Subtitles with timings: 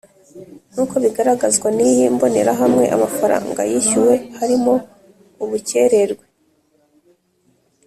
[0.71, 4.73] Nk uko bigaragazwa n iyi mbonerahamwe amafaranga yishyuwe harimo
[5.43, 6.25] ubukererwe